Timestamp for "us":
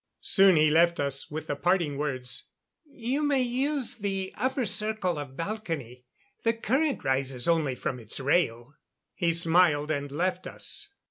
0.99-1.29, 10.47-10.89